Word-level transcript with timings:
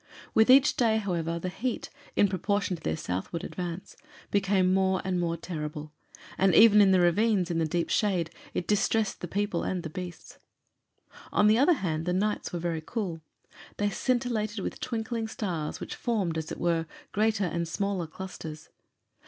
With 0.33 0.49
each 0.49 0.77
day, 0.77 0.97
however, 0.97 1.37
the 1.37 1.49
heat, 1.49 1.91
in 2.15 2.27
proportion 2.27 2.75
to 2.75 2.81
their 2.81 2.97
southward 2.97 3.43
advance, 3.43 3.95
became 4.31 4.73
more 4.73 4.99
and 5.05 5.19
more 5.19 5.37
terrible, 5.37 5.93
and 6.39 6.55
even 6.55 6.81
in 6.81 6.89
the 6.89 6.99
ravines, 6.99 7.51
in 7.51 7.59
the 7.59 7.67
deep 7.67 7.91
shade, 7.91 8.31
it 8.55 8.67
distressed 8.67 9.21
the 9.21 9.27
people 9.27 9.61
and 9.61 9.83
the 9.83 9.91
beasts. 9.91 10.39
On 11.31 11.45
the 11.45 11.59
other 11.59 11.73
hand, 11.73 12.07
the 12.07 12.13
nights 12.13 12.51
were 12.51 12.57
very 12.57 12.81
cool; 12.83 13.21
they 13.77 13.91
scintillated 13.91 14.61
with 14.61 14.79
twinkling 14.79 15.27
stars 15.27 15.79
which 15.79 15.93
formed, 15.93 16.35
as 16.35 16.51
it 16.51 16.57
were, 16.59 16.87
greater 17.11 17.45
and 17.45 17.67
smaller 17.67 18.07
clusters. 18.07 18.69